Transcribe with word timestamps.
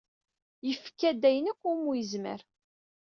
Yefka-d 0.67 1.21
ayen 1.29 1.45
akk 1.51 1.61
umi 1.71 1.93
yezmer. 1.97 2.41